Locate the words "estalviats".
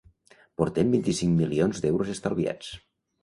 2.17-2.73